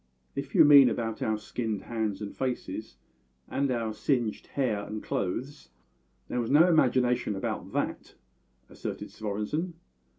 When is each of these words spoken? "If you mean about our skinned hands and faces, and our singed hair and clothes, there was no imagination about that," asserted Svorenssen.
"If 0.35 0.55
you 0.55 0.65
mean 0.65 0.89
about 0.89 1.21
our 1.21 1.37
skinned 1.37 1.83
hands 1.83 2.23
and 2.23 2.35
faces, 2.35 2.97
and 3.47 3.69
our 3.69 3.93
singed 3.93 4.47
hair 4.47 4.83
and 4.83 5.03
clothes, 5.03 5.69
there 6.27 6.41
was 6.41 6.49
no 6.49 6.67
imagination 6.67 7.35
about 7.35 7.71
that," 7.73 8.15
asserted 8.67 9.11
Svorenssen. 9.11 9.73